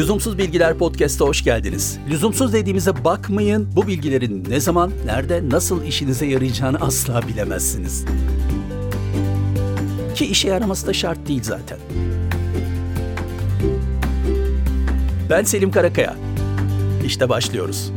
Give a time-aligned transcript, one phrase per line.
[0.00, 1.98] Lüzumsuz Bilgiler Podcast'a hoş geldiniz.
[2.08, 3.68] Lüzumsuz dediğimize bakmayın.
[3.76, 8.04] Bu bilgilerin ne zaman, nerede, nasıl işinize yarayacağını asla bilemezsiniz.
[10.14, 11.78] Ki işe yaraması da şart değil zaten.
[15.30, 16.16] Ben Selim Karakaya.
[17.06, 17.92] İşte başlıyoruz.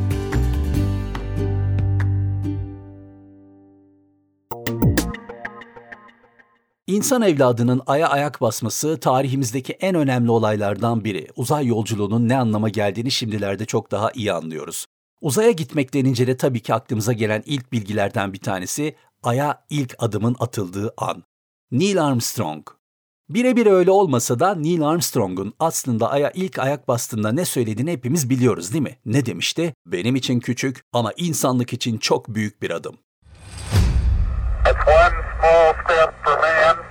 [6.94, 11.28] İnsan evladının aya ayak basması tarihimizdeki en önemli olaylardan biri.
[11.36, 14.86] Uzay yolculuğunun ne anlama geldiğini şimdilerde çok daha iyi anlıyoruz.
[15.20, 20.36] Uzaya gitmek denince de tabii ki aklımıza gelen ilk bilgilerden bir tanesi aya ilk adımın
[20.38, 21.22] atıldığı an.
[21.70, 22.66] Neil Armstrong.
[23.28, 28.72] Birebir öyle olmasa da Neil Armstrong'un aslında aya ilk ayak bastığında ne söylediğini hepimiz biliyoruz
[28.72, 28.96] değil mi?
[29.06, 29.74] Ne demişti?
[29.86, 32.98] Benim için küçük ama insanlık için çok büyük bir adım.
[34.64, 36.84] It's one small step for man, one giant leap for mankind.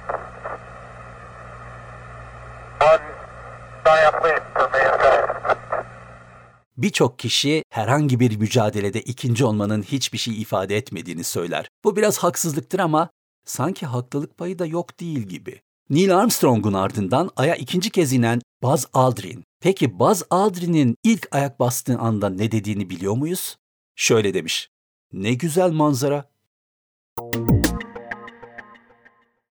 [6.77, 11.67] Birçok kişi herhangi bir mücadelede ikinci olmanın hiçbir şey ifade etmediğini söyler.
[11.83, 13.09] Bu biraz haksızlıktır ama
[13.45, 15.61] sanki haklılık payı da yok değil gibi.
[15.89, 19.43] Neil Armstrong'un ardından Ay'a ikinci kez inen Buzz Aldrin.
[19.61, 23.57] Peki Buzz Aldrin'in ilk ayak bastığı anda ne dediğini biliyor muyuz?
[23.95, 24.69] Şöyle demiş.
[25.13, 26.25] Ne güzel manzara.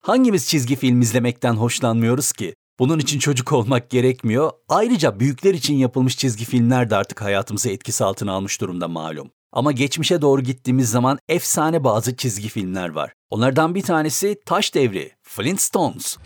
[0.01, 2.55] Hangimiz çizgi film izlemekten hoşlanmıyoruz ki?
[2.79, 4.51] Bunun için çocuk olmak gerekmiyor.
[4.69, 9.31] Ayrıca büyükler için yapılmış çizgi filmler de artık hayatımızı etkisi altına almış durumda malum.
[9.53, 13.13] Ama geçmişe doğru gittiğimiz zaman efsane bazı çizgi filmler var.
[13.31, 16.17] Onlardan bir tanesi Taş Devri, Flintstones.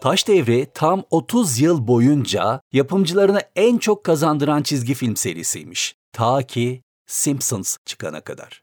[0.00, 5.96] Taş Devri tam 30 yıl boyunca yapımcılarına en çok kazandıran çizgi film serisiymiş.
[6.12, 8.62] Ta ki Simpsons çıkana kadar.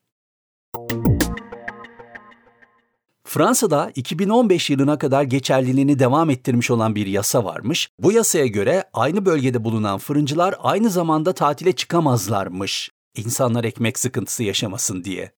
[3.24, 7.90] Fransa'da 2015 yılına kadar geçerliliğini devam ettirmiş olan bir yasa varmış.
[8.00, 12.92] Bu yasaya göre aynı bölgede bulunan fırıncılar aynı zamanda tatile çıkamazlarmış.
[13.16, 15.32] İnsanlar ekmek sıkıntısı yaşamasın diye.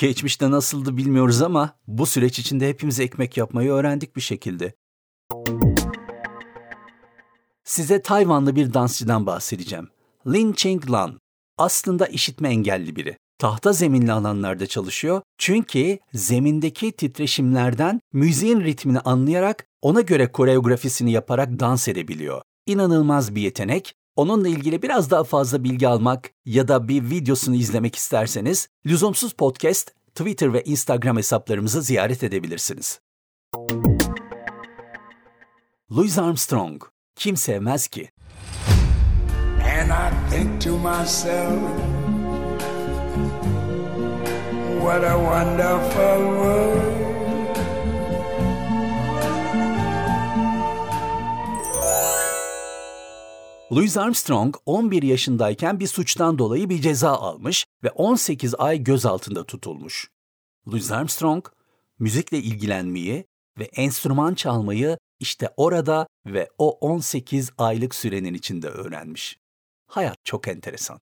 [0.00, 4.74] Geçmişte nasıldı bilmiyoruz ama bu süreç içinde hepimiz ekmek yapmayı öğrendik bir şekilde.
[7.66, 9.88] Size Tayvanlı bir dansçıdan bahsedeceğim.
[10.26, 11.18] Lin Ching-lan.
[11.58, 13.16] Aslında işitme engelli biri.
[13.38, 21.88] Tahta zeminli alanlarda çalışıyor çünkü zemindeki titreşimlerden müziğin ritmini anlayarak ona göre koreografisini yaparak dans
[21.88, 22.42] edebiliyor.
[22.66, 23.94] İnanılmaz bir yetenek.
[24.16, 29.94] Onunla ilgili biraz daha fazla bilgi almak ya da bir videosunu izlemek isterseniz Lüzumsuz Podcast
[30.14, 33.00] Twitter ve Instagram hesaplarımızı ziyaret edebilirsiniz.
[35.90, 36.95] Louis Armstrong.
[37.16, 38.10] Kim sevmez ki?
[39.62, 41.62] And I think to myself
[44.80, 46.96] What a wonderful world
[53.72, 60.10] Louis Armstrong 11 yaşındayken bir suçtan dolayı bir ceza almış ve 18 ay gözaltında tutulmuş.
[60.68, 61.46] Louis Armstrong
[61.98, 63.24] müzikle ilgilenmeyi
[63.58, 69.38] ve enstrüman çalmayı işte orada ve o 18 aylık sürenin içinde öğrenmiş.
[69.86, 71.00] Hayat çok enteresan.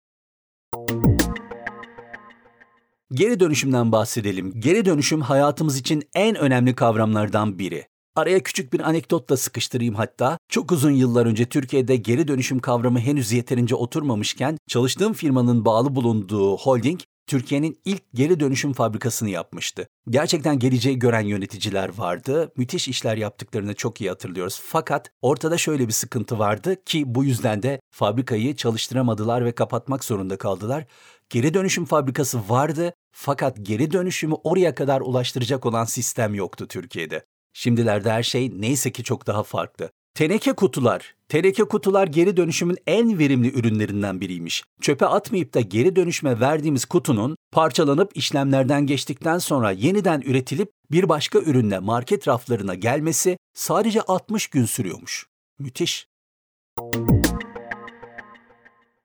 [3.13, 4.61] Geri dönüşümden bahsedelim.
[4.61, 7.87] Geri dönüşüm hayatımız için en önemli kavramlardan biri.
[8.17, 10.39] Araya küçük bir anekdotla sıkıştırayım hatta.
[10.49, 16.57] Çok uzun yıllar önce Türkiye'de geri dönüşüm kavramı henüz yeterince oturmamışken çalıştığım firmanın bağlı bulunduğu
[16.57, 19.87] holding Türkiye'nin ilk geri dönüşüm fabrikasını yapmıştı.
[20.11, 22.53] Gerçekten geleceği gören yöneticiler vardı.
[22.57, 24.61] Müthiş işler yaptıklarını çok iyi hatırlıyoruz.
[24.65, 30.39] Fakat ortada şöyle bir sıkıntı vardı ki bu yüzden de fabrikayı çalıştıramadılar ve kapatmak zorunda
[30.39, 30.87] kaldılar.
[31.31, 37.25] Geri dönüşüm fabrikası vardı fakat geri dönüşümü oraya kadar ulaştıracak olan sistem yoktu Türkiye'de.
[37.53, 39.91] Şimdilerde her şey neyse ki çok daha farklı.
[40.15, 41.15] Teneke kutular.
[41.29, 44.65] Teneke kutular geri dönüşümün en verimli ürünlerinden biriymiş.
[44.81, 51.39] Çöpe atmayıp da geri dönüşme verdiğimiz kutunun parçalanıp işlemlerden geçtikten sonra yeniden üretilip bir başka
[51.39, 55.27] ürünle market raflarına gelmesi sadece 60 gün sürüyormuş.
[55.59, 56.09] Müthiş.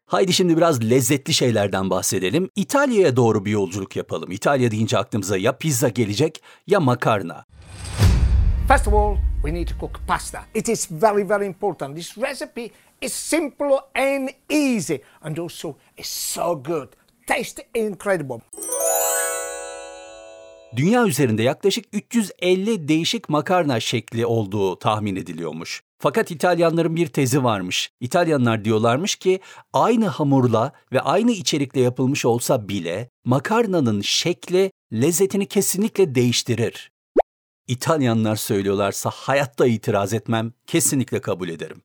[0.06, 2.50] Haydi şimdi biraz lezzetli şeylerden bahsedelim.
[2.56, 4.32] İtalya'ya doğru bir yolculuk yapalım.
[4.32, 7.46] İtalya deyince aklımıza ya pizza gelecek ya makarna.
[8.70, 10.46] First of all, we need to cook pasta.
[10.54, 11.96] It is very, very important.
[11.96, 12.72] This recipe
[13.02, 16.88] is simple and easy, and also it's so good.
[17.28, 18.42] Taste incredible.
[20.76, 25.84] Dünya üzerinde yaklaşık 350 değişik makarna şekli olduğu tahmin ediliyormuş.
[26.00, 27.92] Fakat İtalyanların bir tezi varmış.
[28.00, 29.40] İtalyanlar diyorlarmış ki
[29.74, 36.92] aynı hamurla ve aynı içerikle yapılmış olsa bile makarnanın şekli lezzetini kesinlikle değiştirir.
[37.70, 41.82] İtalyanlar söylüyorlarsa hayatta itiraz etmem, kesinlikle kabul ederim.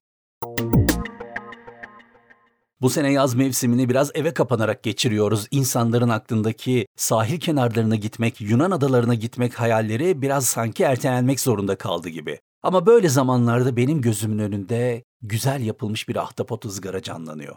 [2.81, 5.46] Bu sene yaz mevsimini biraz eve kapanarak geçiriyoruz.
[5.50, 12.40] İnsanların aklındaki sahil kenarlarına gitmek, Yunan adalarına gitmek hayalleri biraz sanki ertelenmek zorunda kaldı gibi.
[12.62, 17.56] Ama böyle zamanlarda benim gözümün önünde güzel yapılmış bir ahtapot ızgara canlanıyor.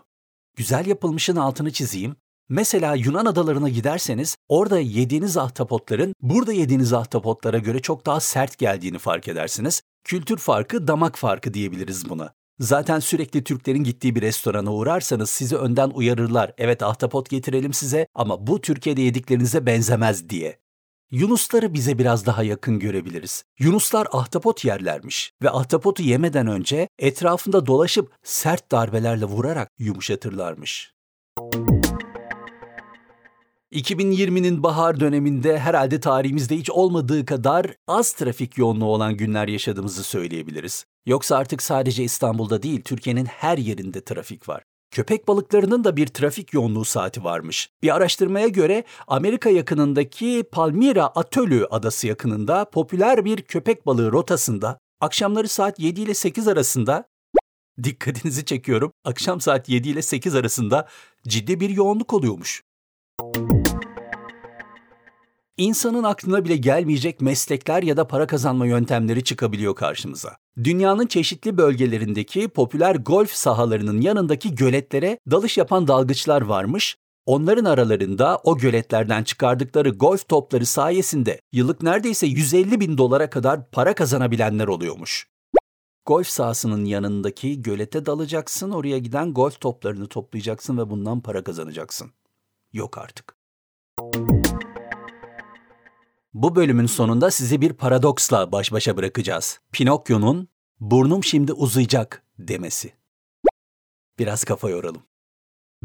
[0.56, 2.15] Güzel yapılmışın altını çizeyim.
[2.49, 8.99] Mesela Yunan adalarına giderseniz orada yediğiniz ahtapotların burada yediğiniz ahtapotlara göre çok daha sert geldiğini
[8.99, 9.81] fark edersiniz.
[10.03, 12.33] Kültür farkı, damak farkı diyebiliriz buna.
[12.59, 16.53] Zaten sürekli Türklerin gittiği bir restorana uğrarsanız sizi önden uyarırlar.
[16.57, 20.59] Evet ahtapot getirelim size ama bu Türkiye'de yediklerinize benzemez diye.
[21.11, 23.44] Yunusları bize biraz daha yakın görebiliriz.
[23.59, 30.96] Yunuslar ahtapot yerlermiş ve ahtapotu yemeden önce etrafında dolaşıp sert darbelerle vurarak yumuşatırlarmış.
[33.77, 40.85] 2020'nin bahar döneminde herhalde tarihimizde hiç olmadığı kadar az trafik yoğunluğu olan günler yaşadığımızı söyleyebiliriz.
[41.06, 44.63] Yoksa artık sadece İstanbul'da değil, Türkiye'nin her yerinde trafik var.
[44.91, 47.69] Köpek balıklarının da bir trafik yoğunluğu saati varmış.
[47.83, 55.47] Bir araştırmaya göre Amerika yakınındaki Palmyra Atölü adası yakınında popüler bir köpek balığı rotasında akşamları
[55.47, 57.03] saat 7 ile 8 arasında
[57.83, 58.91] dikkatinizi çekiyorum.
[59.06, 60.88] Akşam saat 7 ile 8 arasında
[61.27, 62.63] ciddi bir yoğunluk oluyormuş.
[65.57, 70.38] İnsanın aklına bile gelmeyecek meslekler ya da para kazanma yöntemleri çıkabiliyor karşımıza.
[70.63, 76.98] Dünyanın çeşitli bölgelerindeki popüler golf sahalarının yanındaki göletlere dalış yapan dalgıçlar varmış.
[77.25, 83.95] Onların aralarında o göletlerden çıkardıkları golf topları sayesinde yıllık neredeyse 150 bin dolara kadar para
[83.95, 85.27] kazanabilenler oluyormuş.
[86.06, 92.12] Golf sahasının yanındaki gölete dalacaksın, oraya giden golf toplarını toplayacaksın ve bundan para kazanacaksın.
[92.74, 93.38] Yok artık.
[96.33, 99.59] Bu bölümün sonunda sizi bir paradoksla baş başa bırakacağız.
[99.71, 100.47] Pinokyo'nun
[100.79, 102.94] burnum şimdi uzayacak demesi.
[104.19, 105.03] Biraz kafa yoralım.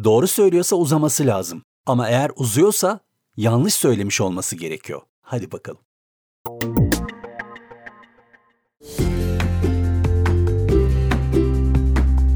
[0.04, 1.62] Doğru söylüyorsa uzaması lazım.
[1.86, 3.00] Ama eğer uzuyorsa
[3.36, 5.02] yanlış söylemiş olması gerekiyor.
[5.20, 5.80] Hadi bakalım.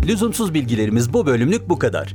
[0.06, 2.14] Lüzumsuz bilgilerimiz bu bölümlük bu kadar.